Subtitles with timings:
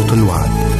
[0.00, 0.79] صوت الوعد.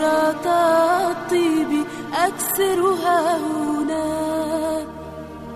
[0.00, 0.46] قارورة
[1.10, 1.84] الطيب
[2.14, 4.06] أكسرها هنا.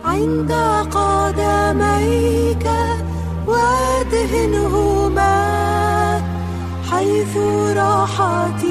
[0.04, 0.52] عند
[0.90, 2.66] قدميك
[3.46, 5.34] وأدهنهما
[6.90, 7.36] حيث
[7.76, 8.63] راحتي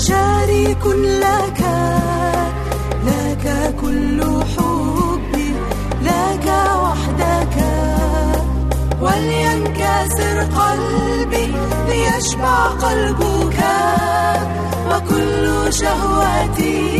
[0.00, 0.86] شريك
[1.24, 1.60] لك
[3.06, 4.20] لك كل
[4.52, 5.52] حبي
[6.02, 6.46] لك
[6.82, 7.56] وحدك.
[9.00, 11.52] ولينكسر قلبي
[11.88, 13.60] ليشبع قلبك
[14.90, 16.99] وكل شهوتي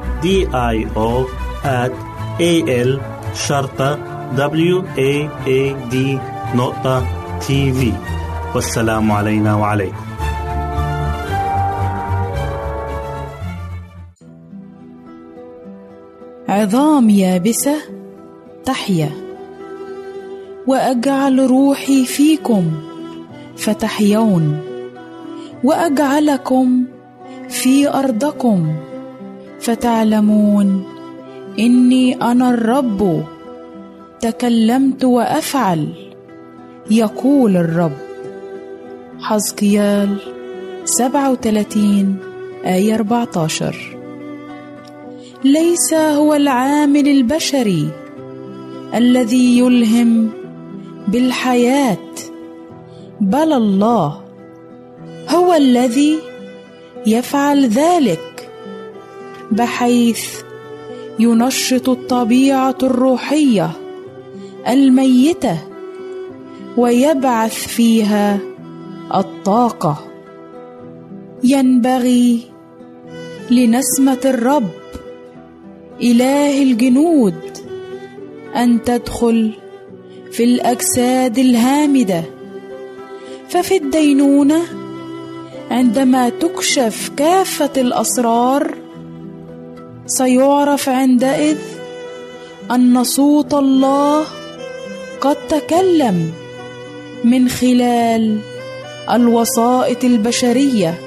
[0.23, 1.25] D I O
[1.63, 1.93] at
[2.39, 2.53] A
[2.87, 2.91] L
[3.33, 3.99] شرطة
[4.37, 5.13] W A
[5.47, 5.61] A
[5.91, 5.95] D
[6.55, 7.05] نقطة
[7.39, 7.93] تي في
[8.55, 10.05] والسلام علينا وعليكم.
[16.49, 17.75] عظام يابسة
[18.65, 19.11] تحيا
[20.67, 22.71] وأجعل روحي فيكم
[23.57, 24.61] فتحيون.
[25.63, 26.85] وأجعلكم
[27.49, 28.75] في أرضكم.
[29.61, 30.83] فتعلمون.
[31.59, 33.23] إني أنا الرب.
[34.19, 35.87] تكلمت وأفعل.
[36.91, 37.97] يقول الرب.
[39.21, 40.17] حزقيال
[40.85, 42.17] 37
[42.65, 43.75] آية 14
[45.43, 47.89] ليس هو العامل البشري
[48.93, 50.29] الذي يلهم
[51.07, 51.97] بالحياة
[53.21, 54.21] بل الله
[55.29, 56.17] هو الذي
[57.07, 58.30] يفعل ذلك.
[59.51, 60.41] بحيث
[61.19, 63.71] ينشط الطبيعة الروحية
[64.67, 65.57] الميتة
[66.77, 68.39] ويبعث فيها
[69.15, 70.07] الطاقة.
[71.43, 72.39] ينبغي
[73.51, 74.69] لنسمة الرب
[76.01, 77.57] إله الجنود
[78.55, 79.51] أن تدخل
[80.31, 82.23] في الأجساد الهامدة.
[83.49, 84.61] ففي الدينونة
[85.71, 88.77] عندما تكشف كافة الأسرار
[90.17, 91.57] سيعرف عندئذ
[92.71, 94.23] أن صوت الله
[95.21, 96.31] قد تكلم
[97.23, 98.39] من خلال
[99.11, 100.99] الوسائط البشرية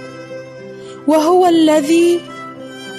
[1.07, 2.21] وهو الذي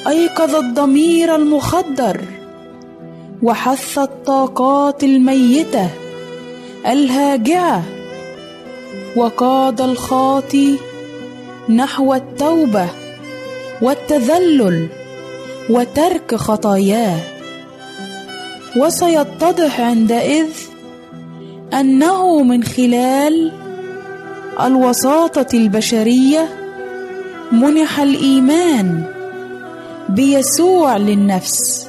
[0.08, 2.22] أيقظ الضمير المخدر
[3.44, 5.90] وحث الطاقات الميتة
[6.86, 7.84] الهاجعة
[9.16, 10.76] وقاد الخاطي
[11.70, 12.90] نحو التوبة
[13.82, 15.05] والتذلل.
[15.70, 17.20] وترك خطاياه.
[18.78, 20.50] وسيتضح عندئذ
[21.74, 23.52] أنه من خلال
[24.62, 26.50] الوساطة البشرية
[27.52, 29.04] منح الإيمان
[30.10, 31.88] بيسوع للنفس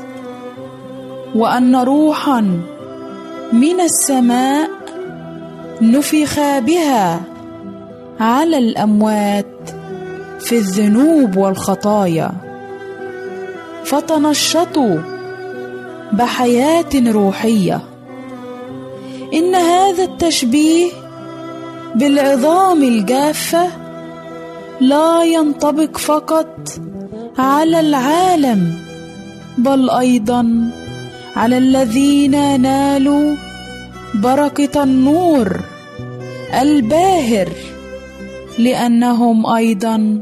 [1.34, 2.40] وأن روحا
[3.52, 4.70] من السماء
[5.82, 7.20] نفخ بها
[8.20, 9.70] على الأموات
[10.40, 12.45] في الذنوب والخطايا.
[13.86, 14.96] فتنشطوا
[16.12, 17.80] بحياة روحية.
[19.34, 20.86] إن هذا التشبيه
[21.94, 23.68] بالعظام الجافة
[24.80, 26.68] لا ينطبق فقط
[27.38, 28.74] على العالم
[29.58, 30.70] بل أيضا
[31.36, 33.34] على الذين نالوا
[34.14, 35.60] بركة النور
[36.60, 37.48] الباهر
[38.58, 40.20] لأنهم أيضا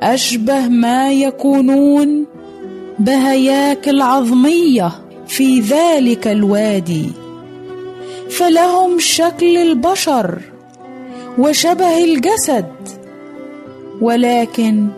[0.00, 2.26] أشبه ما يكونون
[2.98, 4.92] بهياكل عظميه
[5.26, 7.12] في ذلك الوادي.
[8.30, 10.40] فلهم شكل البشر
[11.38, 12.66] وشبه الجسد
[14.00, 14.88] ولكن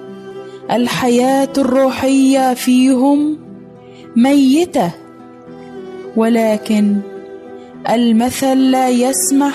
[0.71, 3.39] الحياة الروحية فيهم
[4.17, 4.91] ميتة
[6.17, 6.97] ولكن
[7.91, 9.55] المثل لا يسمح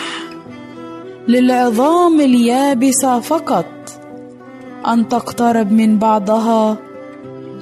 [1.28, 3.66] للعظام اليابسة فقط
[4.88, 6.78] أن تقترب من بعضها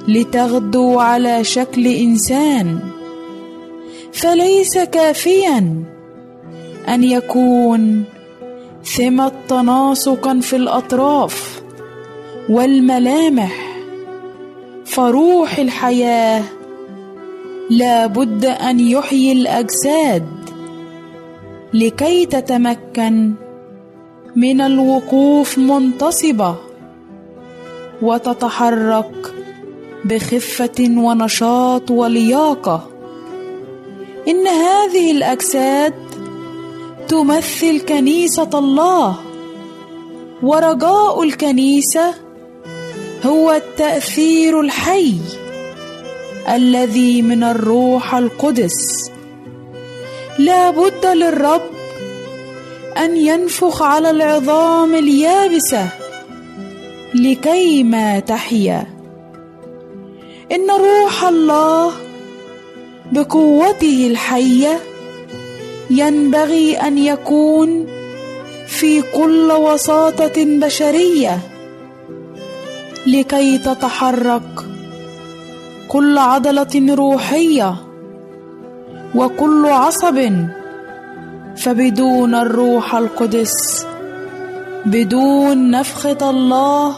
[0.08, 2.78] لتغدو على شكل إنسان.
[4.12, 5.84] فليس كافيا
[6.88, 8.04] أن يكون
[8.84, 11.62] ثمة تناسقا في الأطراف
[12.48, 13.72] والملامح.
[14.84, 16.42] فروح الحياة
[17.70, 20.26] لا بد أن يحيي الأجساد
[21.74, 23.32] لكي تتمكن
[24.36, 26.56] من الوقوف منتصبة
[28.02, 29.34] وتتحرك
[30.04, 32.88] بخفة ونشاط ولياقة.
[34.28, 35.94] إن هذه الأجساد
[37.08, 39.16] تمثل كنيسة الله.
[40.42, 42.14] ورجاء الكنيسة
[43.26, 45.14] هو التأثير الحي
[46.48, 49.10] الذي من الروح القدس.
[50.38, 51.62] لا بد للرب
[52.96, 55.88] أن ينفخ على العظام اليابسة
[57.14, 59.01] لكي ما تحيا.
[60.52, 61.92] إن روح الله
[63.12, 64.78] بقوته الحية
[65.90, 67.86] ينبغي أن يكون
[68.66, 71.38] في كل وساطة بشرية
[73.06, 74.42] لكي تتحرك
[75.88, 77.74] كل عضلة روحية
[79.14, 80.32] وكل عصب
[81.56, 83.86] فبدون الروح القدس
[84.86, 86.94] بدون نفخة الله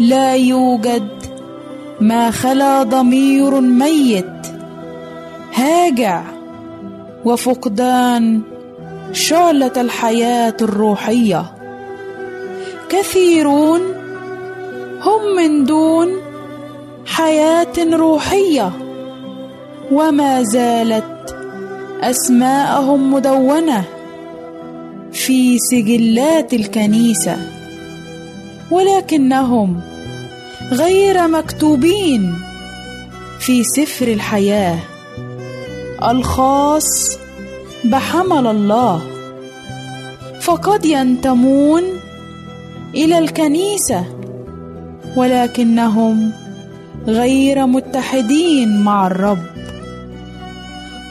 [0.00, 1.29] لا يوجد
[2.00, 4.46] ما خلا ضمير ميت.
[5.54, 6.22] هاجع
[7.24, 8.40] وفقدان
[9.12, 11.44] شعله الحياة الروحية.
[12.88, 13.80] كثيرون
[15.02, 16.08] هم من دون
[17.06, 18.72] حياة روحية.
[19.92, 21.36] وما زالت
[22.02, 23.84] أسماءهم مدونة
[25.12, 27.36] في سجلات الكنيسة.
[28.70, 29.80] ولكنهم
[30.72, 32.34] غير مكتوبين
[33.38, 34.78] في سفر الحياة
[36.04, 37.18] الخاص
[37.84, 39.02] بحمل الله.
[40.40, 41.82] فقد ينتمون
[42.94, 44.04] إلى الكنيسة
[45.16, 46.32] ولكنهم
[47.06, 49.42] غير متحدين مع الرب.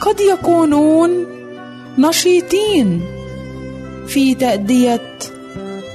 [0.00, 1.26] قد يكونون
[1.98, 3.00] نشيطين
[4.06, 5.18] في تأدية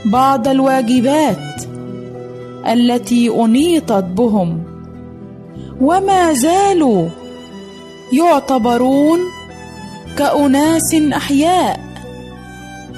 [0.05, 1.74] بعض الواجبات.
[2.67, 4.63] التي أنيطت بهم.
[5.81, 7.07] وما زالوا
[8.13, 9.19] يعتبرون
[10.17, 11.79] كأناس أحياء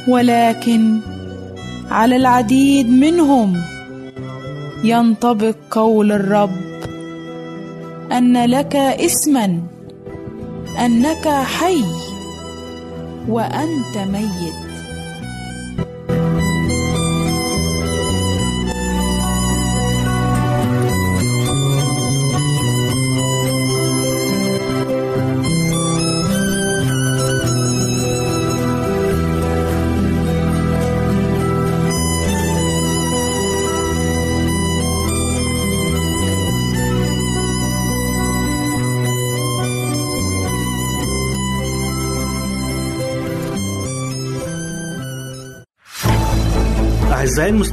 [0.07, 0.99] ولكن
[1.91, 3.61] على العديد منهم
[4.83, 6.51] ينطبق قول الرب
[8.11, 9.61] أن لك اسما
[10.85, 11.83] أنك حي
[13.29, 14.66] وأنت ميت.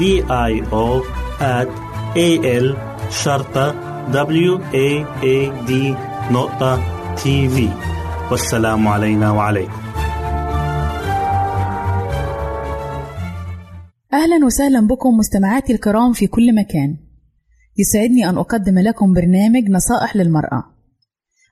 [0.00, 1.02] D I O
[1.40, 1.68] at
[2.16, 2.28] A
[2.64, 2.76] L
[3.10, 3.66] شرطة
[4.12, 4.88] W A
[5.22, 5.72] A D
[6.32, 6.82] نقطة
[7.14, 7.68] تي في
[8.30, 9.72] والسلام علينا وعليكم.
[14.12, 16.96] أهلا وسهلا بكم مستمعاتي الكرام في كل مكان.
[17.78, 20.64] يسعدني أن أقدم لكم برنامج نصائح للمرأة.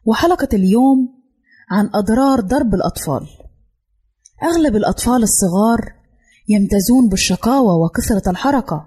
[0.04, 1.22] وحلقة اليوم
[1.70, 3.26] عن أضرار ضرب الأطفال.
[4.42, 6.04] أغلب الأطفال الصغار
[6.48, 8.87] يمتازون بالشقاوة وكثرة الحركة.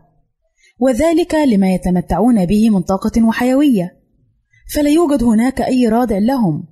[0.80, 3.98] وذلك لما يتمتعون به من طاقة وحيوية.
[4.76, 6.64] فلا يوجد هناك أي رادع لهم.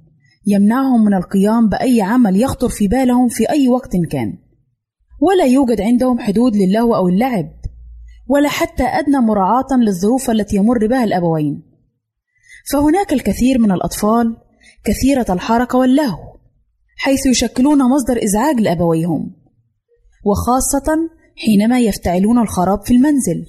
[0.48, 4.38] يمنعهم من القيام بأي عمل يخطر في بالهم في أي وقت كان.
[5.22, 7.52] ولا يوجد عندهم حدود للهو أو اللعب.
[8.28, 11.64] ولا حتى أدنى مراعاة للظروف التي يمر بها الأبوين.
[12.72, 14.38] فهناك الكثير من الأطفال
[14.84, 16.36] كثيرة الحركة واللهو
[16.98, 19.45] حيث يشكلون مصدر إزعاج لأبويهم.
[20.26, 23.46] وخاصة حينما يفتعلون الخراب في المنزل.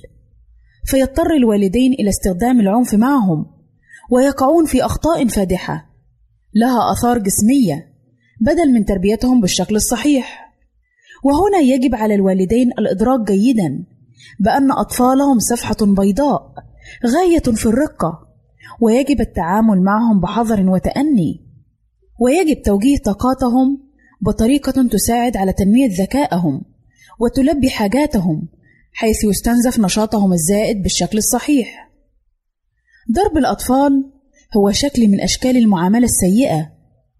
[0.87, 3.47] فيضطر الوالدين إلى استخدام العنف معهم
[4.11, 5.91] ويقعون في أخطاء فادحة.
[6.55, 7.93] لها آثار جسمية
[8.41, 10.53] بدل من تربيتهم بالشكل الصحيح.
[11.25, 13.85] وهنا يجب على الوالدين الإدراك جيدا
[14.41, 16.55] بأن أطفالهم صفحة بيضاء
[17.07, 18.27] غاية في الرقة.
[18.81, 21.47] ويجب التعامل معهم بحذر وتأني.
[22.21, 23.86] ويجب توجيه طاقاتهم
[24.27, 26.62] بطريقة تساعد على تنمية ذكائهم
[27.21, 28.49] وتلبي حاجاتهم
[28.93, 31.91] حيث يستنزف نشاطهم الزائد بالشكل الصحيح.
[33.12, 34.12] ضرب الأطفال
[34.57, 36.73] هو شكل من أشكال المعاملة السيئة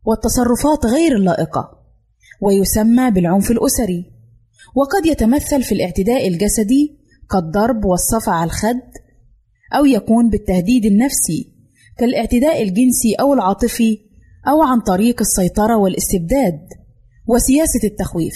[0.05, 1.71] والتصرفات غير اللائقة،
[2.43, 4.13] ويسمى بالعنف الأسري،
[4.75, 6.99] وقد يتمثل في الاعتداء الجسدي
[7.31, 8.83] كالضرب والصفع على الخد،
[9.75, 11.53] أو يكون بالتهديد النفسي
[11.99, 13.99] كالاعتداء الجنسي أو العاطفي
[14.49, 16.69] أو عن طريق السيطرة والاستبداد
[17.29, 18.35] وسياسة التخويف.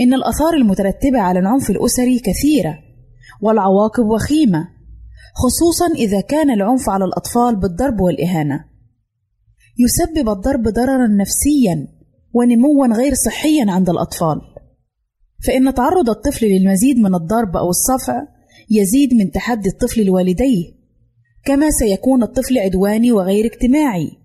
[0.00, 2.78] إن الآثار المترتبة على العنف الأسري كثيرة
[3.42, 4.68] والعواقب وخيمة،
[5.34, 8.64] خصوصًا إذا كان العنف على الأطفال بالضرب والإهانة.
[9.78, 11.88] يسبب الضرب ضررًا نفسيًا
[12.34, 14.40] ونموا غير صحيًا عند الأطفال.
[15.46, 18.22] فإن تعرض الطفل للمزيد من الضرب أو الصفع
[18.70, 20.72] يزيد من تحدي الطفل لوالديه،
[21.44, 24.21] كما سيكون الطفل عدواني وغير اجتماعي،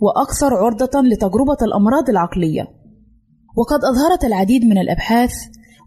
[0.00, 2.62] وأكثر عرضة لتجربة الأمراض العقلية.
[3.56, 5.32] وقد أظهرت العديد من الأبحاث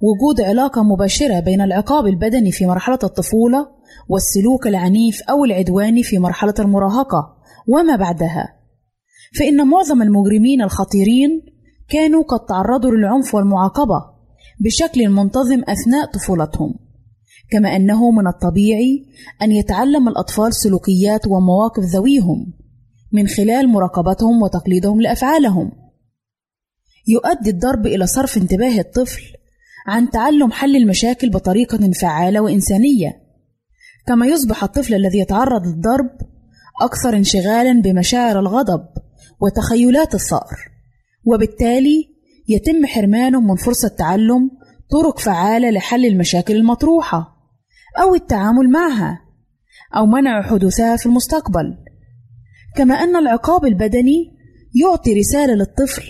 [0.02, 3.67] وجود علاقة مباشرة بين العقاب البدني في مرحلة الطفولة
[4.10, 8.58] والسلوك العنيف أو العدواني في مرحلة المراهقة وما بعدها.
[9.39, 11.41] فإن معظم المجرمين الخطيرين
[11.89, 14.02] كانوا قد تعرضوا للعنف والمعاقبة
[14.60, 16.74] بشكل منتظم أثناء طفولتهم.
[17.52, 19.06] كما أنه من الطبيعي
[19.41, 22.54] أن يتعلم الأطفال سلوكيات ومواقف ذويهم
[23.12, 25.71] من خلال مراقبتهم وتقليدهم لأفعالهم.
[27.08, 29.21] يؤدي الضرب إلى صرف انتباه الطفل
[29.88, 33.21] عن تعلم حل المشاكل بطريقة فعالة وإنسانية،
[34.08, 36.10] كما يصبح الطفل الذي يتعرض للضرب
[36.82, 38.88] أكثر انشغالا بمشاعر الغضب
[39.41, 40.71] وتخيلات الثأر،
[41.26, 42.12] وبالتالي
[42.47, 44.52] يتم حرمانه من فرصة تعلم
[44.91, 47.38] طرق فعالة لحل المشاكل المطروحة
[48.02, 49.21] أو التعامل معها
[49.95, 51.78] أو منع حدوثها في المستقبل
[52.76, 54.32] كما أن العقاب البدني
[54.82, 56.04] يعطي رسالة للطفل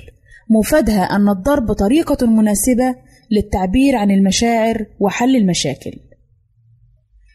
[0.50, 2.95] مفادها أن الضرب طريقة مناسبة
[3.32, 5.93] للتعبير عن المشاعر وحل المشاكل.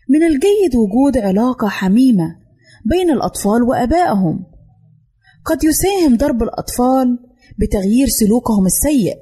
[0.09, 2.37] من الجيد وجود علاقة حميمة
[2.85, 4.47] بين الأطفال وآبائهم.
[5.45, 7.19] قد يساهم ضرب الأطفال
[7.59, 9.17] بتغيير سلوكهم السيء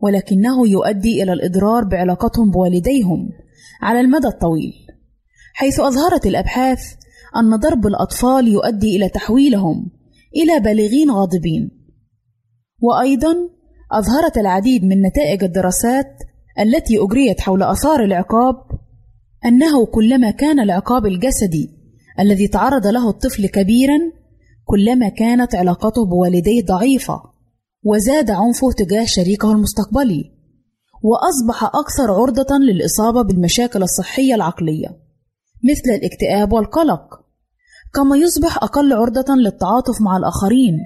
[0.00, 3.30] ولكنه يؤدي إلى الإضرار بعلاقتهم بوالديهم
[3.82, 4.72] على المدى الطويل
[5.54, 6.94] حيث أظهرت الأبحاث
[7.36, 9.90] أن ضرب الأطفال يؤدي إلى تحويلهم
[10.36, 11.70] إلى بالغين غاضبين.
[12.80, 13.34] وأيضا
[13.92, 16.16] أظهرت العديد من نتائج الدراسات
[16.60, 18.56] التي أجريت حول آثار العقاب
[19.46, 21.70] أنه كلما كان العقاب الجسدي
[22.20, 23.98] الذي تعرض له الطفل كبيرا
[24.64, 27.22] كلما كانت علاقته بوالديه ضعيفة
[27.84, 30.32] وزاد عنفه تجاه شريكه المستقبلي
[31.02, 34.88] وأصبح أكثر عرضة للإصابة بالمشاكل الصحية العقلية
[35.64, 37.21] مثل الاكتئاب والقلق.
[37.94, 40.78] كما يصبح أقل عرضة للتعاطف مع الآخرين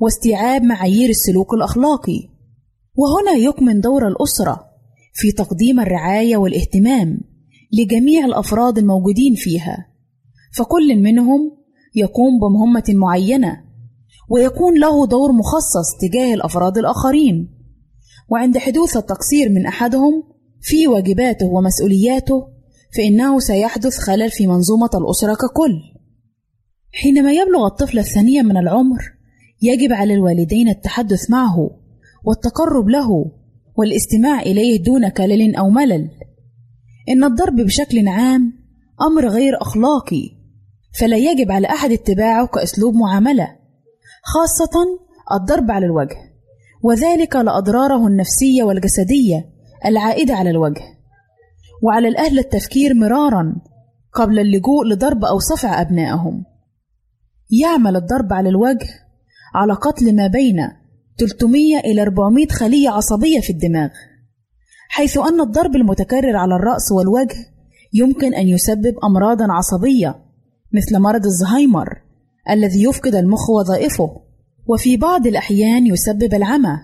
[0.00, 2.28] واستيعاب معايير السلوك الأخلاقي.
[2.94, 4.64] وهنا يكمن دور الأسرة
[5.14, 7.20] في تقديم الرعاية والاهتمام
[7.72, 9.86] لجميع الأفراد الموجودين فيها.
[10.54, 11.50] فكل منهم
[11.94, 13.64] يقوم بمهمة معينة
[14.28, 17.48] ويكون له دور مخصص تجاه الأفراد الآخرين.
[18.28, 20.22] وعند حدوث التقصير من أحدهم
[20.60, 22.48] في واجباته ومسؤولياته
[22.96, 25.91] فإنه سيحدث خلل في منظومة الأسرة ككل.
[26.92, 28.98] حينما يبلغ الطفل الثانية من العمر
[29.62, 31.70] يجب على الوالدين التحدث معه
[32.24, 33.32] والتقرب له
[33.76, 36.10] والاستماع إليه دون كلل أو ملل.
[37.08, 38.52] إن الضرب بشكل عام
[39.02, 40.30] أمر غير أخلاقي
[41.00, 43.56] فلا يجب على أحد اتباعه كأسلوب معاملة
[44.24, 45.00] خاصة
[45.40, 46.16] الضرب على الوجه
[46.82, 49.48] وذلك لأضراره النفسية والجسدية
[49.86, 50.82] العائدة على الوجه.
[51.82, 53.56] وعلى الأهل التفكير مرارا
[54.12, 56.44] قبل اللجوء لضرب أو صفع أبنائهم.
[57.52, 58.88] يعمل الضرب على الوجه
[59.54, 60.56] على قتل ما بين
[61.18, 63.88] 300 إلى 400 خلية عصبية في الدماغ
[64.88, 67.36] حيث أن الضرب المتكرر على الرأس والوجه
[67.92, 70.22] يمكن أن يسبب أمراضا عصبية
[70.72, 71.88] مثل مرض الزهايمر
[72.50, 74.20] الذي يفقد المخ وظائفه
[74.66, 76.78] وفي بعض الأحيان يسبب العمى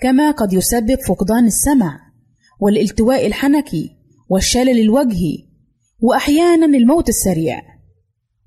[0.00, 2.00] كما قد يسبب فقدان السمع
[2.60, 3.90] والالتواء الحنكي
[4.28, 5.48] والشلل الوجهي
[6.00, 7.73] وأحيانا الموت السريع.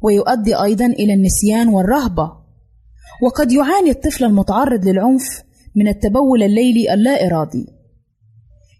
[0.01, 2.31] ويؤدي أيضا إلى النسيان والرهبة.
[3.23, 5.43] وقد يعاني الطفل المتعرض للعنف
[5.75, 7.65] من التبول الليلي اللا إرادي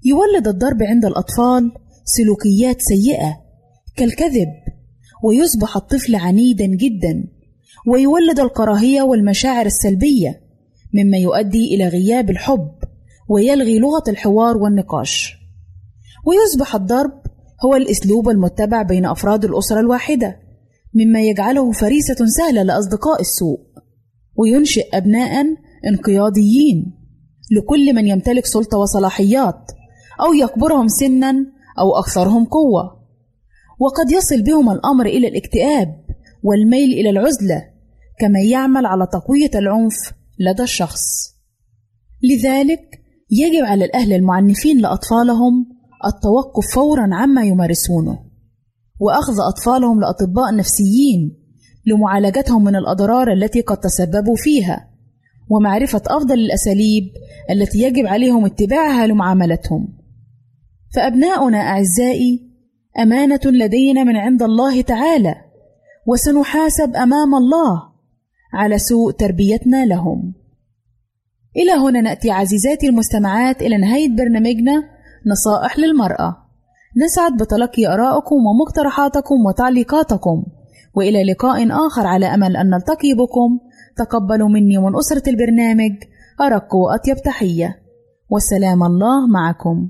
[0.06, 1.72] يولد الضرب عند الأطفال
[2.06, 3.38] سلوكيات سيئة
[3.96, 4.48] كالكذب
[5.24, 7.28] ويصبح الطفل عنيدا جدا
[7.88, 10.42] ويولد الكراهية والمشاعر السلبية
[10.94, 12.72] مما يؤدي إلى غياب الحب
[13.30, 15.38] ويلغي لغة الحوار والنقاش.
[16.26, 17.22] ويصبح الضرب
[17.66, 20.40] هو الأسلوب المتبع بين أفراد الأسرة الواحدة.
[20.98, 23.60] مما يجعله فريسة سهلة لأصدقاء السوء
[24.36, 25.46] وينشئ أبناء
[25.88, 26.98] انقياديين
[27.52, 29.72] لكل من يمتلك سلطة وصلاحيات
[30.22, 31.34] أو يكبرهم سنا
[31.80, 32.98] أو أكثرهم قوة.
[33.80, 36.06] وقد يصل بهم الأمر إلى الاكتئاب
[36.44, 37.64] والميل إلى العزلة
[38.20, 41.04] كما يعمل على تقوية العنف لدى الشخص.
[42.24, 43.00] لذلك
[43.32, 45.66] يجب على الأهل المعنفين لأطفالهم
[46.06, 48.27] التوقف فورا عما يمارسونه.
[49.00, 51.38] وأخذ أطفالهم لأطباء نفسيين
[51.86, 54.90] لمعالجتهم من الأضرار التي قد تسببوا فيها
[55.50, 57.04] ومعرفة أفضل الأساليب
[57.52, 59.88] التي يجب عليهم اتباعها لمعاملتهم.
[60.96, 62.48] فأبناؤنا أعزائي
[63.00, 65.36] أمانة لدينا من عند الله تعالى
[66.08, 67.84] وسنحاسب أمام الله
[68.54, 70.34] على سوء تربيتنا لهم.
[71.58, 74.84] إلى هنا نأتي عزيزاتي المستمعات إلى نهاية برنامجنا
[75.26, 76.47] نصائح للمرأة.
[77.06, 80.44] نسعد بتلقي آرائكم ومقترحاتكم وتعليقاتكم.
[80.96, 83.60] وإلى لقاء آخر على أمل أن نلتقي بكم.
[83.98, 85.92] تقبلوا مني ومن أسرة البرنامج
[86.42, 87.76] أرق وأطيب تحية.
[88.30, 89.90] والسلام الله معكم.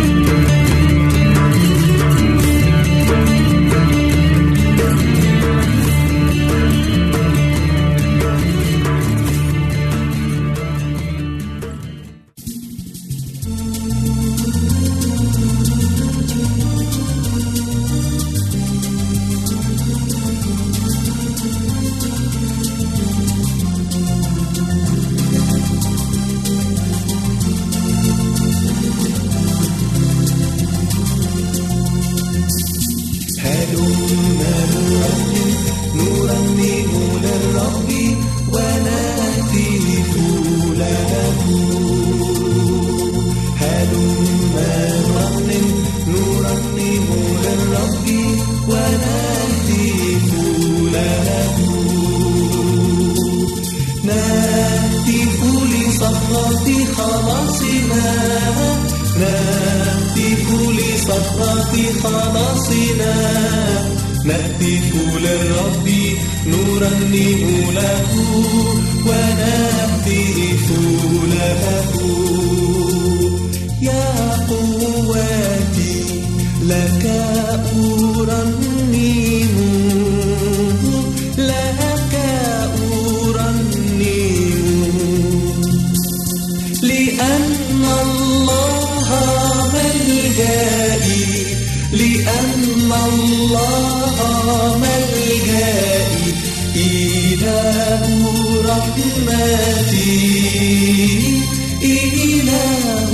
[101.83, 103.09] إله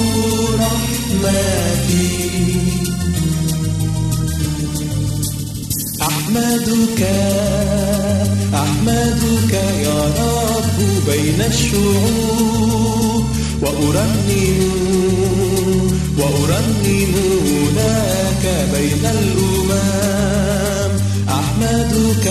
[0.60, 2.10] رحمتي
[6.02, 7.02] أحمدك
[8.54, 13.26] أحمدك يا رب بين الشعوب
[13.62, 14.60] وأرنم
[16.20, 17.13] وأرنم
[17.78, 20.92] لك بين الأمم.
[21.30, 22.28] أحمدك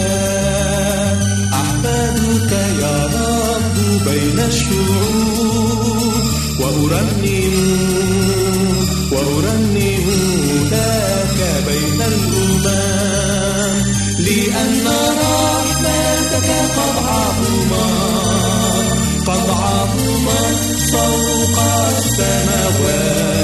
[4.37, 6.25] بين الشعوب
[6.61, 7.55] وأرنم
[9.13, 10.07] وأرنم
[10.73, 12.67] لك بين الأمم
[14.19, 14.87] لأن
[15.23, 16.49] رحمتك
[19.27, 20.61] قد عظمت
[20.93, 21.57] فوق
[21.97, 23.37] السماوات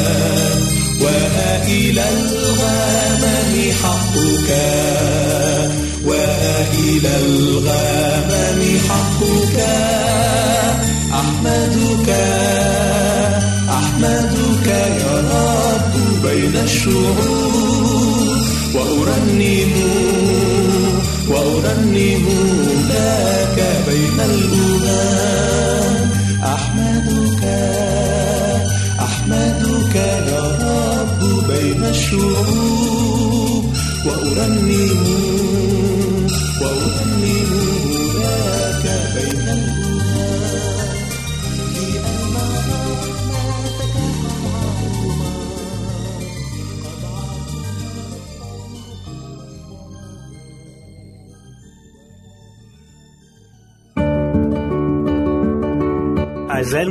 [1.01, 3.53] وإلى الغمم
[3.83, 4.51] حقك
[6.73, 9.59] وإلى الغمم حقك
[11.13, 12.09] أحمدك
[13.69, 14.67] أحمدك
[15.01, 18.41] يا رب بين الشعوب
[18.75, 19.73] وأرنم
[21.31, 22.27] وأرنم
[22.91, 23.59] لك
[23.89, 25.97] بين الأمم.
[26.45, 27.45] أحمدك
[29.01, 29.95] أحمدك
[30.29, 33.65] يا رب بين الشعوب
[34.07, 35.03] وأرنم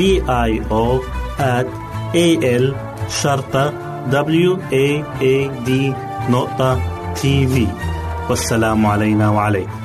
[0.00, 0.02] D
[0.48, 0.84] I O
[1.38, 1.68] at
[2.14, 2.26] A
[2.62, 2.74] L
[3.22, 3.70] شرطة
[4.10, 4.86] W A
[5.20, 5.70] A D
[6.30, 6.80] نقطة
[7.14, 7.66] تي في
[8.30, 9.80] والسلام علينا وعليكم.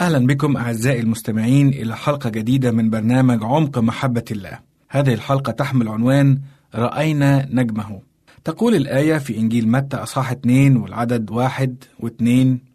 [0.00, 4.58] أهلا بكم أعزائي المستمعين إلى حلقة جديدة من برنامج عمق محبة الله.
[4.88, 6.40] هذه الحلقة تحمل عنوان
[6.74, 8.00] رأينا نجمه.
[8.44, 12.67] تقول الآية في إنجيل متى أصحاح 2 والعدد واحد واثنين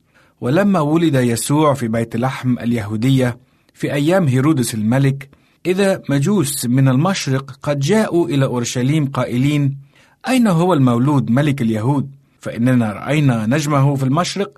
[0.43, 3.37] ولما ولد يسوع في بيت لحم اليهودية
[3.73, 5.29] في أيام هيرودس الملك
[5.65, 9.77] إذا مجوس من المشرق قد جاءوا إلى أورشليم قائلين
[10.27, 14.57] أين هو المولود ملك اليهود؟ فإننا رأينا نجمه في المشرق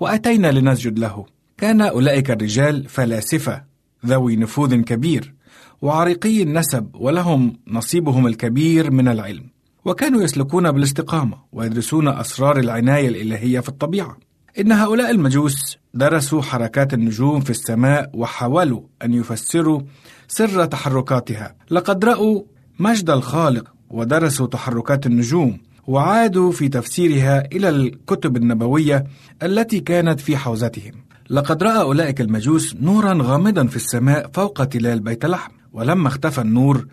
[0.00, 1.26] وأتينا لنسجد له
[1.58, 3.64] كان أولئك الرجال فلاسفة
[4.06, 5.34] ذوي نفوذ كبير
[5.82, 9.44] وعريقي النسب ولهم نصيبهم الكبير من العلم
[9.84, 14.23] وكانوا يسلكون بالاستقامة ويدرسون أسرار العناية الإلهية في الطبيعة
[14.60, 19.80] إن هؤلاء المجوس درسوا حركات النجوم في السماء وحاولوا أن يفسروا
[20.28, 21.54] سر تحركاتها.
[21.70, 22.42] لقد رأوا
[22.78, 29.04] مجد الخالق ودرسوا تحركات النجوم وعادوا في تفسيرها إلى الكتب النبوية
[29.42, 30.92] التي كانت في حوزتهم.
[31.30, 36.86] لقد رأى أولئك المجوس نورا غامضا في السماء فوق تلال بيت لحم ولما اختفى النور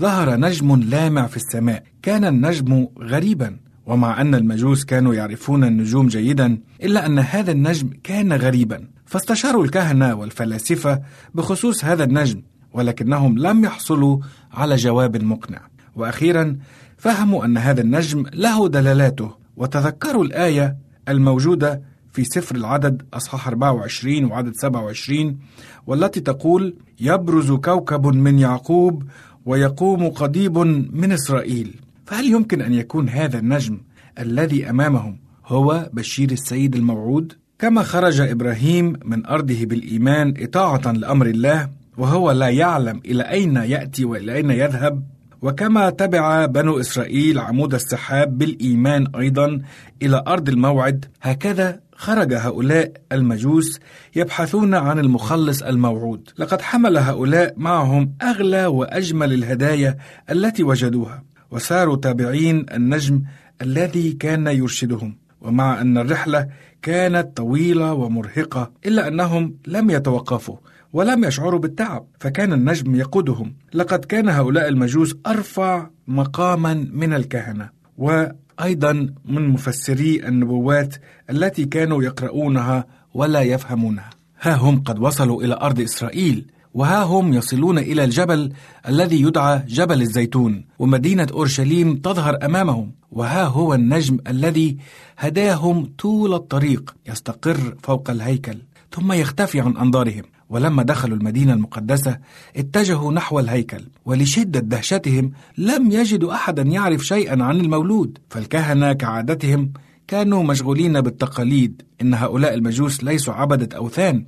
[0.00, 1.82] ظهر نجم لامع في السماء.
[2.02, 3.56] كان النجم غريبا.
[3.88, 8.88] ومع أن المجوس كانوا يعرفون النجوم جيدا إلا أن هذا النجم كان غريبا.
[9.06, 11.00] فاستشاروا الكهنة والفلاسفة
[11.34, 14.18] بخصوص هذا النجم ولكنهم لم يحصلوا
[14.52, 15.60] على جواب مقنع.
[15.96, 16.56] وأخيرا
[16.98, 20.76] فهموا أن هذا النجم له دلالاته وتذكروا الآية
[21.08, 21.82] الموجودة
[22.12, 25.38] في سفر العدد أصحاح 24 وعدد 27
[25.86, 29.02] والتي تقول يبرز كوكب من يعقوب
[29.46, 30.58] ويقوم قضيب
[30.92, 31.80] من إسرائيل.
[32.08, 33.80] فهل يمكن أن يكون هذا النجم
[34.18, 41.68] الذي أمامهم هو بشير السيد الموعود؟ كما خرج إبراهيم من أرضه بالإيمان إطاعة لأمر الله
[41.98, 45.02] وهو لا يعلم إلى أين يأتي وإلى أين يذهب.
[45.42, 49.62] وكما تبع بنو إسرائيل عمود السحاب بالإيمان أيضا
[50.02, 53.80] إلى أرض الموعد هكذا خرج هؤلاء المجوس
[54.16, 56.30] يبحثون عن المخلص الموعود.
[56.38, 59.96] لقد حمل هؤلاء معهم أغلى وأجمل الهدايا
[60.30, 61.27] التي وجدوها.
[61.50, 63.22] وساروا تابعين النجم
[63.62, 65.16] الذي كان يرشدهم.
[65.40, 66.48] ومع أن الرحلة
[66.82, 70.56] كانت طويلة ومرهقة إلا أنهم لم يتوقفوا
[70.92, 73.54] ولم يشعروا بالتعب فكان النجم يقودهم.
[73.74, 77.68] لقد كان هؤلاء المجوس أرفع مقاما من الكهنة.
[77.98, 78.92] وأيضا
[79.24, 80.94] من مفسري النبوات
[81.30, 84.10] التي كانوا يقرؤونها ولا يفهمونها.
[84.40, 86.46] ها هم قد وصلوا إلى أرض إسرائيل.
[86.74, 88.52] وها هم يصلون إلى الجبل
[88.88, 92.92] الذي يدعى جبل الزيتون ومدينة أورشليم تظهر أمامهم.
[93.12, 94.76] وها هو النجم الذي
[95.18, 98.58] هداهم طول الطريق يستقر فوق الهيكل
[98.92, 100.22] ثم يختفي عن أنظارهم.
[100.50, 102.18] ولما دخلوا المدينة المقدسة
[102.56, 108.18] اتجهوا نحو الهيكل ولشدة دهشتهم لم يجدوا أحدا يعرف شيئا عن المولود.
[108.30, 109.72] فالكهنة كعادتهم
[110.08, 114.24] كانوا مشغولين بالتقاليد إن هؤلاء المجوس ليسوا عبدة أوثان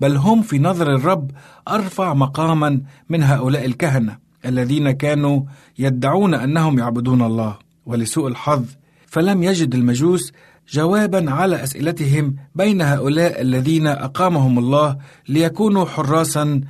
[0.00, 1.30] بل هم في نظر الرب
[1.68, 5.42] أرفع مقاما من هؤلاء الكهنة الذين كانوا
[5.78, 8.64] يدعون أنهم يعبدون الله ولسوء الحظ
[9.06, 10.32] فلم يجد المجوس
[10.72, 14.96] جوابا على أسئلتهم بين هؤلاء الذين أقامهم الله
[15.28, 16.60] ليكونوا حراسا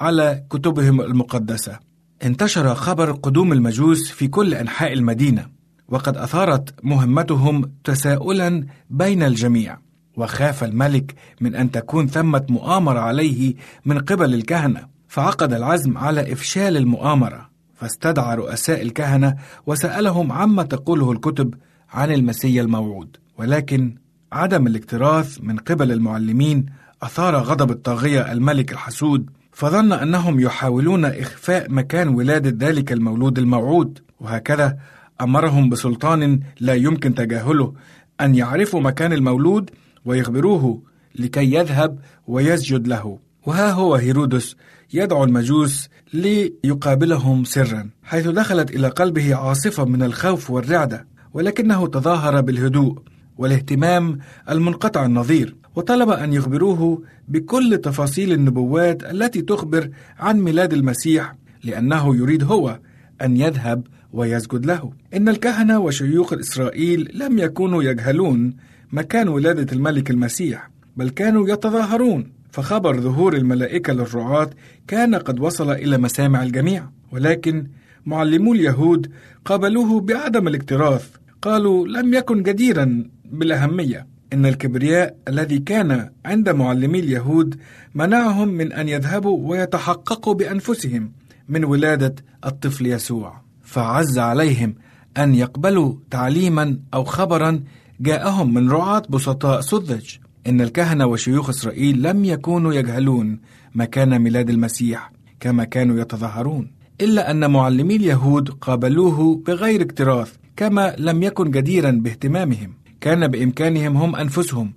[0.00, 1.78] على كتبهم المقدسة.
[2.24, 5.55] انتشر خبر قدوم المجوس في كل أنحاء المدينة،
[5.88, 9.78] وقد أثارت مهمتهم تساؤلا بين الجميع،
[10.16, 16.76] وخاف الملك من أن تكون ثمة مؤامرة عليه من قبل الكهنة، فعقد العزم على إفشال
[16.76, 21.54] المؤامرة، فاستدعى رؤساء الكهنة وسألهم عما تقوله الكتب
[21.90, 23.16] عن المسيا الموعود.
[23.38, 23.94] ولكن
[24.32, 26.66] عدم الاكتراث من قبل المعلمين
[27.02, 34.78] أثار غضب الطاغية الملك الحسود فظن أنهم يحاولون إخفاء مكان ولادة ذلك المولود الموعود وهكذا
[35.20, 37.72] أمرهم بسلطان لا يمكن تجاهله
[38.20, 39.70] أن يعرفوا مكان المولود
[40.04, 40.82] ويخبروه
[41.14, 43.18] لكي يذهب ويسجد له.
[43.46, 44.56] وها هو هيرودس
[44.92, 52.98] يدعو المجوس ليقابلهم سرا حيث دخلت إلى قلبه عاصفة من الخوف والرعدة ولكنه تظاهر بالهدوء
[53.38, 54.18] والاهتمام
[54.50, 62.44] المنقطع النظير وطلب أن يخبروه بكل تفاصيل النبوات التي تخبر عن ميلاد المسيح لأنه يريد
[62.44, 62.78] هو
[63.22, 63.86] أن يذهب
[64.16, 64.92] ويسجد له.
[65.14, 68.56] إن الكهنة وشيوخ إسرائيل لم يكونوا يجهلون
[68.92, 72.32] مكان ولادة الملك المسيح بل كانوا يتظاهرون.
[72.50, 74.50] فخبر ظهور الملائكة للرعاة
[74.88, 76.88] كان قد وصل إلى مسامع الجميع.
[77.12, 77.66] ولكن
[78.06, 79.12] معلمو اليهود
[79.44, 81.08] قابلوه بعدم الاكتراث.
[81.42, 84.06] قالوا لم يكن جديرا بالأهمية.
[84.32, 87.56] إن الكبرياء الذي كان عند معلمي اليهود
[87.94, 91.12] منعهم من أن يذهبوا ويتحققوا بأنفسهم
[91.48, 92.14] من ولادة
[92.44, 93.45] الطفل يسوع.
[93.66, 94.74] فعز عليهم
[95.18, 97.62] أن يقبلوا تعليما أو خبرا
[98.00, 100.16] جاءهم من رعاة بسطاء سذج.
[100.46, 103.40] إن الكهنة وشيوخ إسرائيل لم يكونوا يجهلون
[103.74, 111.22] مكان ميلاد المسيح كما كانوا يتظاهرون إلا أن معلمي اليهود قابلوه بغير اكتراث كما لم
[111.22, 112.72] يكن جديرا باهتمامهم.
[113.00, 114.72] كان بإمكانهم هم أنفسهم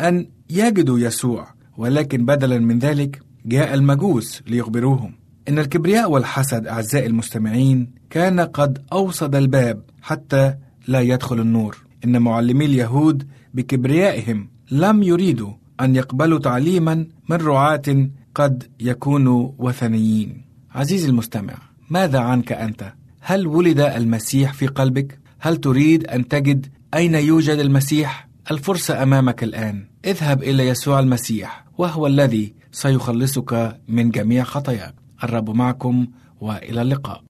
[0.00, 5.21] أن يجدوا يسوع ولكن بدلا من ذلك جاء المجوس ليخبروهم.
[5.48, 10.54] إن الكبرياء والحسد أعزائي المستمعين كان قد أوصد الباب حتى
[10.88, 18.64] لا يدخل النور إن معلمي اليهود بكبريائهم لم يريدوا أن يقبلوا تعليما من رعاة قد
[18.80, 21.54] يكونوا وثنيين عزيزي المستمع
[21.90, 28.28] ماذا عنك أنت؟ هل ولد المسيح في قلبك؟ هل تريد أن تجد أين يوجد المسيح؟
[28.50, 34.94] الفرصة أمامك الآن اذهب إلى يسوع المسيح وهو الذي سيخلصك من جميع خطاياك
[35.24, 36.06] الرب معكم
[36.40, 37.22] وإلى اللقاء.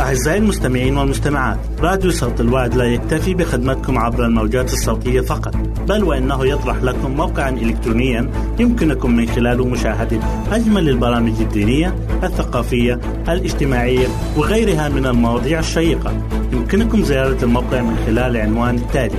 [0.00, 5.56] أعزائي المستمعين والمستمعات راديو صوت الوعد لا يكتفي بخدمتكم عبر الموجات الصوتية فقط
[5.88, 10.20] بل وإنه يطرح لكم موقعا إلكترونيا يمكنكم من خلاله مشاهدة
[10.52, 16.26] أجمل البرامج الدينية الثقافية الاجتماعية وغيرها من المواضيع الشيقة.
[16.52, 19.18] يمكنكم زيارة الموقع من خلال العنوان التالي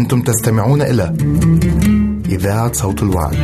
[0.00, 1.16] أنتم تستمعون إلى
[2.28, 3.36] إذاعة صوت الوعد.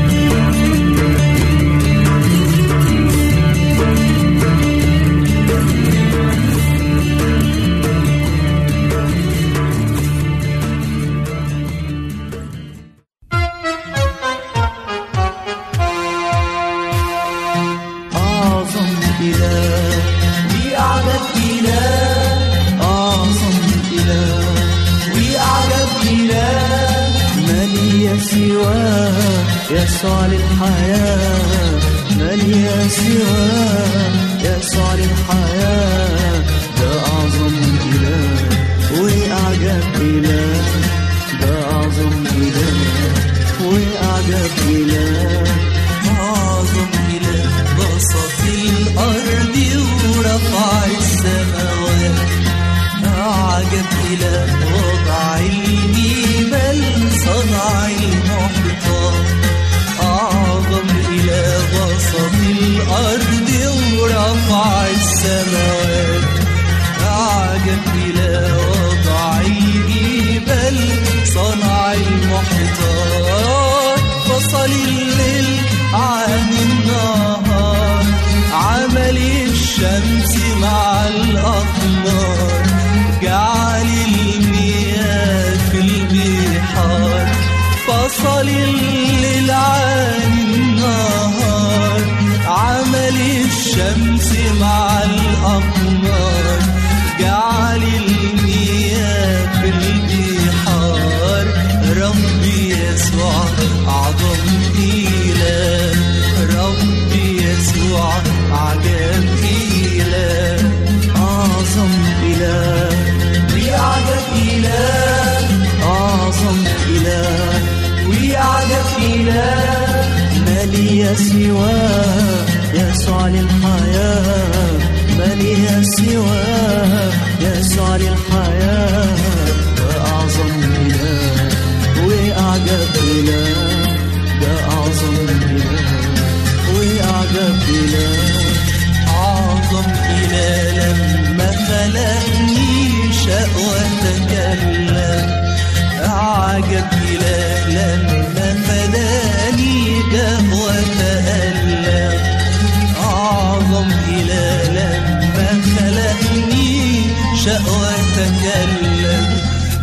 [157.46, 159.26] خلقني شقوى تكلم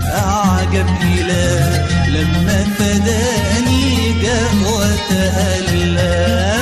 [0.06, 6.53] أعجب إله لما فداني قهوة تألم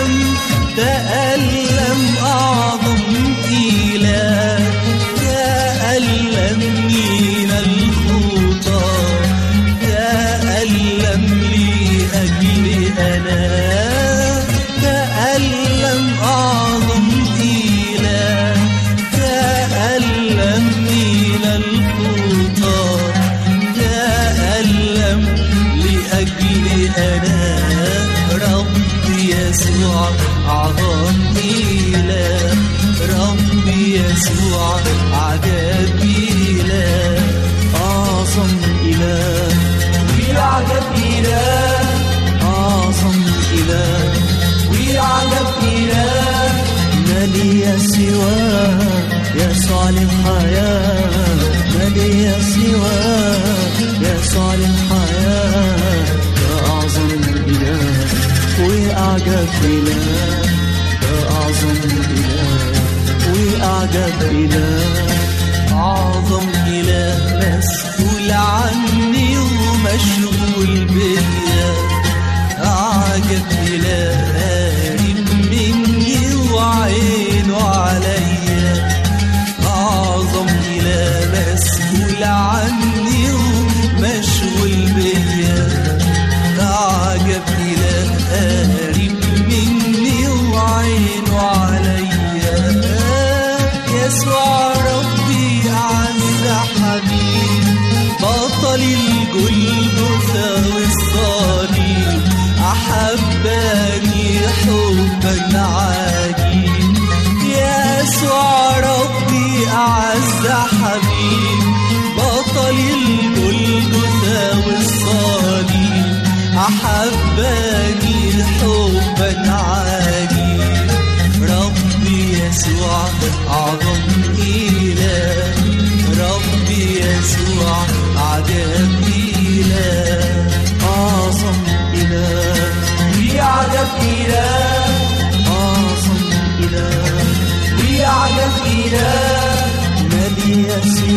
[59.32, 60.52] وأعجب إله
[61.32, 61.80] أعظم
[62.18, 62.72] إله
[63.34, 65.08] وأعجب إله
[65.72, 70.31] أعظم إله مسؤول عني ومشغول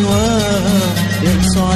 [0.05, 0.93] سواه
[1.23, 1.75] يسوع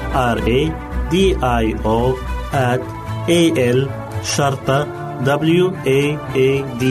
[0.13, 0.61] R A
[1.11, 2.15] D I O
[2.53, 2.81] at
[3.27, 3.41] A
[3.75, 3.89] L
[4.23, 4.87] شرطة
[5.23, 6.83] W A A D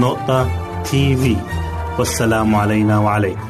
[0.00, 0.50] نقطة
[0.82, 1.36] تي في
[1.98, 3.48] والسلام علينا وعليكم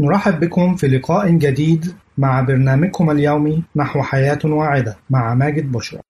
[0.00, 6.00] نرحب بكم في لقاء جديد مع برنامجكم اليومي نحو حياة واعدة مع ماجد بشرى.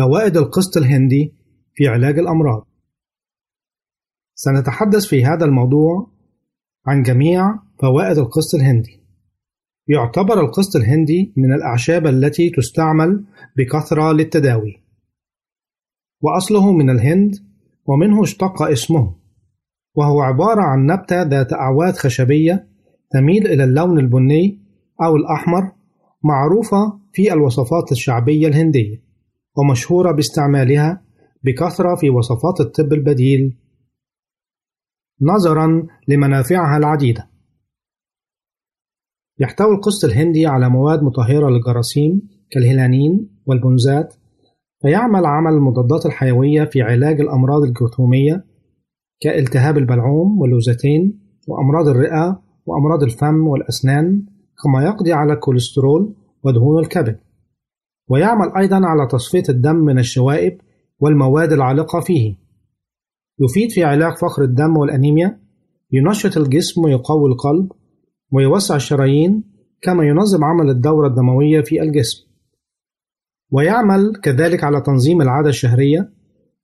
[0.00, 1.34] فوائد القسط الهندي
[1.74, 2.66] في علاج الأمراض.
[4.34, 6.10] سنتحدث في هذا الموضوع
[6.86, 9.02] عن جميع فوائد القسط الهندي.
[9.88, 13.24] يعتبر القسط الهندي من الأعشاب التي تستعمل
[13.56, 14.84] بكثرة للتداوي.
[16.20, 17.34] وأصله من الهند
[17.86, 19.16] ومنه اشتق اسمه
[19.94, 22.68] وهو عبارة عن نبتة ذات أعواد خشبية
[23.10, 24.60] تميل إلى اللون البني
[25.02, 25.72] أو الأحمر
[26.24, 29.09] معروفة في الوصفات الشعبية الهندية
[29.60, 31.02] ومشهورة باستعمالها
[31.44, 33.56] بكثرة في وصفات الطب البديل.
[35.22, 37.30] نظرا لمنافعها العديدة.
[39.38, 44.14] يحتوي القسط الهندي على مواد مطهرة للجراثيم كالهيلانين والبنزات
[44.82, 48.44] فيعمل عمل المضادات الحيوية في علاج الأمراض الجرثومية
[49.20, 54.26] كالتهاب البلعوم واللوزتين وأمراض الرئة وأمراض الفم والأسنان
[54.62, 57.18] كما يقضي على الكوليسترول ودهون الكبد.
[58.10, 60.60] ويعمل أيضا على تصفية الدم من الشوائب
[61.00, 62.36] والمواد العالقة فيه.
[63.40, 65.40] يفيد في علاج فقر الدم والأنيميا
[65.92, 67.72] ينشط الجسم ويقوي القلب
[68.32, 69.44] ويوسع الشرايين
[69.82, 72.26] كما ينظم عمل الدورة الدموية في الجسم.
[73.50, 76.12] ويعمل كذلك على تنظيم العادة الشهرية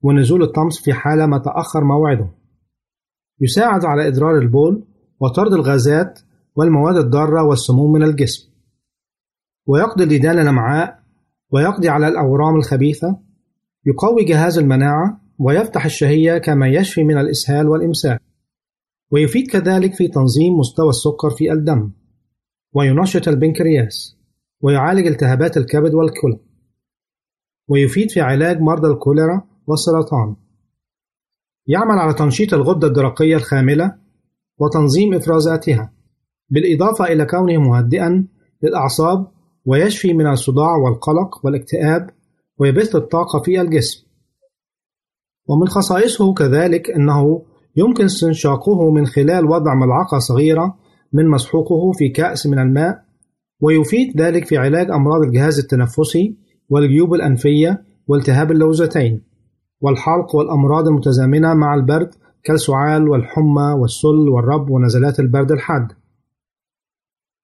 [0.03, 2.31] ونزول الطمس في حالة ما تأخر موعده.
[3.41, 4.85] يساعد على إدرار البول
[5.21, 6.21] وطرد الغازات
[6.57, 8.53] والمواد الضارة والسموم من الجسم.
[9.67, 11.06] ويقضي الديدان الأمعاء
[11.53, 13.19] ويقضي على الأورام الخبيثة
[13.87, 18.23] يقوي جهاز المناعة ويفتح الشهية كما يشفي من الإسهال والإمساك.
[19.11, 21.93] ويفيد كذلك في تنظيم مستوى السكر في الدم.
[22.73, 24.19] وينشط البنكرياس.
[24.61, 26.39] ويعالج التهابات الكبد والكلى.
[27.69, 30.37] ويفيد في علاج مرضى الكوليرا والسرطان.
[31.67, 33.99] يعمل على تنشيط الغدة الدرقية الخاملة
[34.59, 35.93] وتنظيم إفرازاتها
[36.51, 38.29] بالإضافة إلى كونه مهدئا
[38.63, 39.36] للأعصاب
[39.67, 42.11] ويشفي من الصداع والقلق والاكتئاب
[42.59, 44.07] ويبث الطاقة في الجسم.
[45.49, 47.43] ومن خصائصه كذلك أنه
[47.77, 50.77] يمكن استنشاقه من خلال وضع ملعقة صغيرة
[51.13, 53.05] من مسحوقه في كأس من الماء
[53.61, 56.37] ويفيد ذلك في علاج أمراض الجهاز التنفسي
[56.69, 59.23] والجيوب الأنفية والتهاب اللوزتين
[59.81, 62.11] والحلق والأمراض المتزامنة مع البرد
[62.45, 65.89] كالسعال والحمى والسل والرب ونزلات البرد الحاد.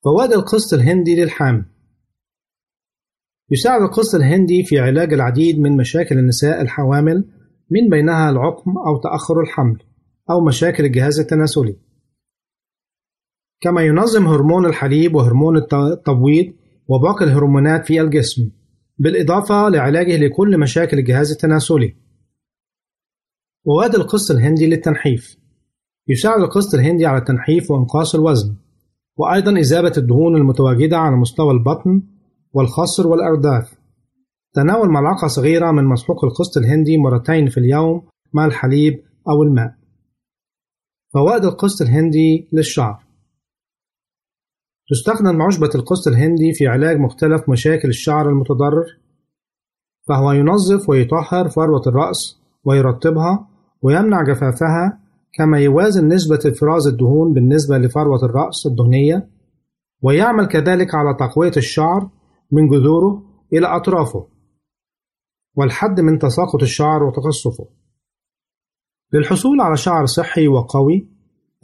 [0.05, 1.65] فوائد القسط الهندي للحامل
[3.53, 7.25] يساعد القسط الهندي في علاج العديد من مشاكل النساء الحوامل
[7.71, 9.79] من بينها العقم أو تأخر الحمل
[10.31, 11.77] أو مشاكل الجهاز التناسلي.
[13.61, 16.53] كما ينظم هرمون الحليب وهرمون التبويض
[16.89, 18.51] وباقي الهرمونات في الجسم
[18.99, 21.97] بالإضافة لعلاجه لكل مشاكل الجهاز التناسلي.
[23.65, 25.37] وواد القسط الهندي للتنحيف.
[26.09, 28.57] يساعد القسط الهندي على التنحيف وإنقاص الوزن
[29.17, 32.12] وأيضا إذابة الدهون المتواجدة على مستوى البطن
[32.53, 33.79] والخصر والأرداف.
[34.55, 39.75] تناول ملعقة صغيرة من مسحوق القسط الهندي مرتين في اليوم مع الحليب أو الماء.
[41.15, 43.03] فوائد القسط الهندي للشعر
[44.91, 48.87] تستخدم عشبة القسط الهندي في علاج مختلف مشاكل الشعر المتضرر.
[50.09, 53.49] فهو ينظف ويطهر فروة الرأس ويرطبها
[53.83, 54.99] ويمنع جفافها
[55.35, 59.29] كما يوازن نسبة إفراز الدهون بالنسبة لفروة الرأس الدهنية.
[60.03, 62.11] ويعمل كذلك على تقوية الشعر
[62.53, 63.23] من جذوره
[63.53, 64.27] إلى أطرافه
[65.57, 67.69] والحد من تساقط الشعر وتقصفه.
[69.13, 71.09] للحصول على شعر صحي وقوي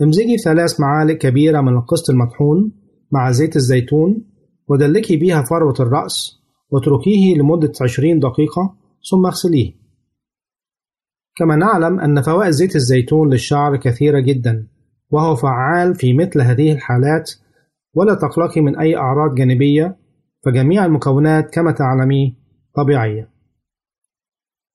[0.03, 2.73] امزجي ثلاث معالق كبيرة من القسط المطحون
[3.13, 4.25] مع زيت الزيتون
[4.69, 8.77] ودلكي بها فروة الرأس واتركيه لمدة 20 دقيقة
[9.11, 9.73] ثم اغسليه.
[11.37, 14.69] كما نعلم أن فوائد زيت الزيتون للشعر كثيرة جدا
[15.11, 17.31] وهو فعال في مثل هذه الحالات
[17.95, 19.97] ولا تقلقي من أي أعراض جانبية
[20.45, 22.37] فجميع المكونات كما تعلمي
[22.75, 23.31] طبيعية.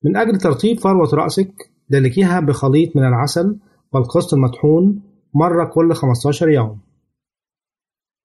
[0.04, 1.52] من أجل ترطيب فروة رأسك
[1.90, 3.58] دلكيها بخليط من العسل
[3.92, 5.02] والقسط المطحون
[5.34, 6.80] مرة كل 15 يوم.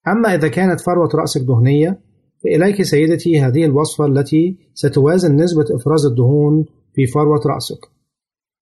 [0.08, 2.02] أما إذا كانت فروة رأسك دهنية
[2.44, 7.80] فإليك سيدتي هذه الوصفة التي ستوازن نسبة إفراز الدهون في فروة رأسك.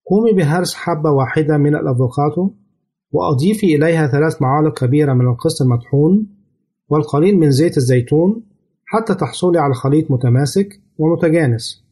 [0.06, 2.50] قومي بهرس حبة واحدة من الأفوكادو
[3.12, 6.26] وأضيفي إليها ثلاث معالق كبيرة من القسط المطحون
[6.88, 8.47] والقليل من زيت الزيتون
[8.90, 11.84] حتى تحصلي على خليط متماسك ومتجانس.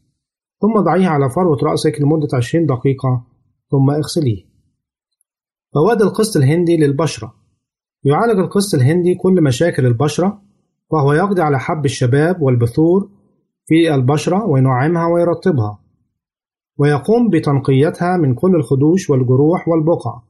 [0.60, 3.24] ثم ضعيه على فروة رأسك لمدة 20 دقيقة
[3.70, 4.44] ثم اغسليه.
[5.74, 7.34] فوائد القسط الهندي للبشرة.
[8.04, 10.42] يعالج القسط الهندي كل مشاكل البشرة
[10.90, 13.10] وهو يقضي على حب الشباب والبثور
[13.66, 15.78] في البشرة وينعمها ويرطبها
[16.78, 20.22] ويقوم بتنقيتها من كل الخدوش والجروح والبقع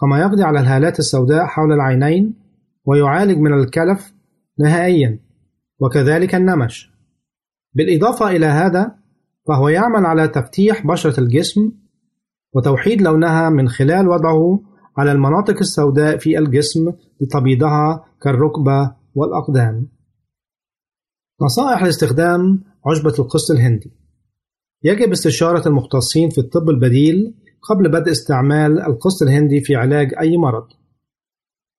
[0.00, 2.34] كما يقضي على الهالات السوداء حول العينين
[2.84, 4.14] ويعالج من الكلف
[4.58, 5.25] نهائيا.
[5.80, 6.90] وكذلك النمش.
[7.74, 8.94] بالإضافة إلى هذا
[9.48, 11.72] فهو يعمل على تفتيح بشرة الجسم
[12.54, 14.62] وتوحيد لونها من خلال وضعه
[14.96, 19.88] على المناطق السوداء في الجسم لتبييضها كالركبة والأقدام.
[21.42, 23.92] نصائح لاستخدام عشبة القسط الهندي.
[24.84, 30.68] يجب استشارة المختصين في الطب البديل قبل بدء استعمال القسط الهندي في علاج أي مرض.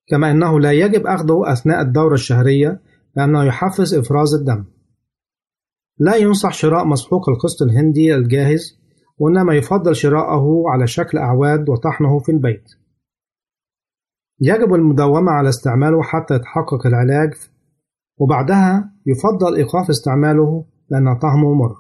[0.08, 2.82] كما أنه لا يجب أخذه أثناء الدورة الشهرية
[3.18, 4.66] لأنه يحفز إفراز الدم.
[6.00, 8.80] لا ينصح شراء مسحوق القسط الهندي الجاهز
[9.18, 12.64] وإنما يفضل شراءه على شكل أعواد وطحنه في البيت.
[14.42, 17.34] يجب المداومة على استعماله حتى يتحقق العلاج
[18.18, 21.76] وبعدها يفضل إيقاف استعماله لأن طعمه مر.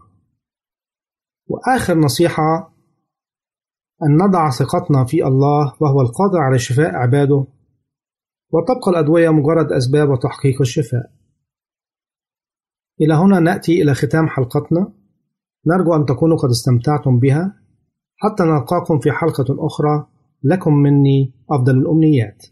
[1.47, 2.73] وآخر نصيحة
[4.03, 7.45] أن نضع ثقتنا في الله وهو القادر على شفاء عباده
[8.51, 11.17] وتبقى الأدوية مجرد أسباب وتحقيق الشفاء.
[13.01, 14.91] إلى هنا نأتي إلى ختام حلقتنا.
[15.67, 17.55] نرجو أن تكونوا قد استمتعتم بها.
[18.15, 20.07] حتى نلقاكم في حلقة أخرى.
[20.43, 22.45] لكم مني أفضل الأمنيات.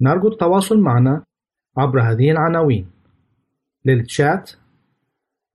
[0.00, 1.24] نرجو التواصل معنا
[1.76, 2.86] عبر هذه العناوين.
[3.84, 4.50] للتشات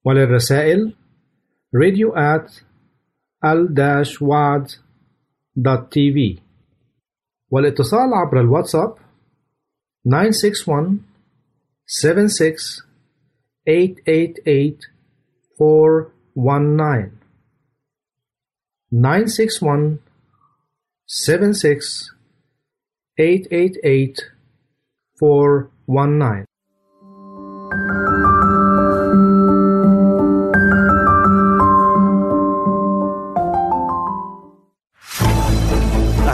[0.05, 0.95] وللرسائل
[1.75, 2.63] radio at
[3.45, 4.82] al-waad.tv
[7.51, 8.95] والاتصال عبر الواتساب
[10.05, 10.99] 961
[11.85, 12.83] 76
[13.65, 14.77] 888
[15.61, 17.11] 419
[18.91, 19.99] 961
[21.05, 22.15] 76
[23.17, 24.33] 888
[25.21, 26.53] 419